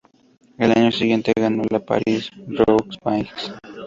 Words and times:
El 0.57 0.71
año 0.71 0.91
siguiente, 0.91 1.31
ganó 1.39 1.61
la 1.69 1.77
Paris-Roubaix. 1.79 3.51